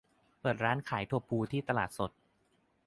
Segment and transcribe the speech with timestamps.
[0.03, 2.11] เขาเปิดร้านขายถั่วพูที่ตลาดสด